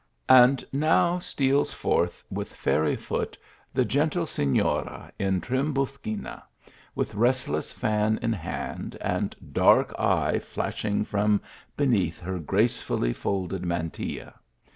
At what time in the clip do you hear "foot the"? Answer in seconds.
2.95-3.85